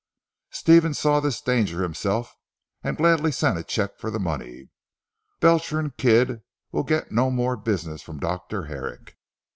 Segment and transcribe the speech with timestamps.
[0.49, 2.35] Stephen saw this danger himself,
[2.83, 4.71] and gladly sent a cheque for the money.
[5.33, 8.65] But Belcher and Kidd will get no more business from Dr.
[8.65, 9.15] Herrick.